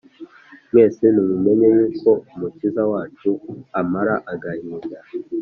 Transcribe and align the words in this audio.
Mwese 0.71 1.03
nimumenye 1.13 1.67
yuko 1.81 2.09
umukiza 2.33 2.83
wacu 2.91 3.31
amara 3.79 4.15
agahinda 4.33 4.99